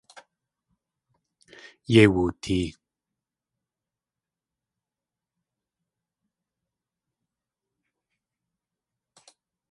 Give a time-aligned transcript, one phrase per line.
[1.93, 2.67] Yéi wootee.